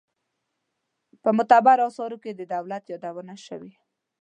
په 1.21 1.29
معتبرو 1.37 1.83
آثارو 1.89 2.17
کې 2.23 2.31
د 2.33 2.41
دولت 2.53 2.83
یادونه 2.93 3.35
شوې. 3.45 3.73